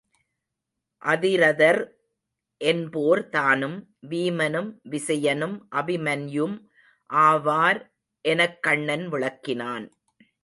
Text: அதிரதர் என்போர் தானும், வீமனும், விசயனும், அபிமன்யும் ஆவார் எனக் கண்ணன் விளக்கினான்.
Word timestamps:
அதிரதர் 1.01 1.95
என்போர் 2.57 3.29
தானும், 3.29 3.97
வீமனும், 4.09 4.79
விசயனும், 4.89 5.67
அபிமன்யும் 5.71 6.55
ஆவார் 7.13 7.79
எனக் 8.21 8.63
கண்ணன் 8.63 9.09
விளக்கினான். 9.09 9.85